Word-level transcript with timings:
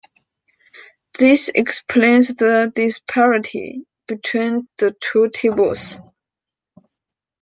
This 1.19 1.49
explains 1.53 2.29
the 2.29 2.71
disparity 2.73 3.85
between 4.07 4.67
the 4.79 4.95
two 4.99 5.29
tables. 5.29 5.99